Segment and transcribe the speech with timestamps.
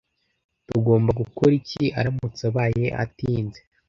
[0.67, 3.59] Tugomba gukora iki aramutse abaye atinze?